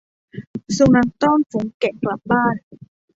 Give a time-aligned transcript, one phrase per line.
[0.77, 2.55] สุนัขต้อนฝูงแกะกลับบ้าน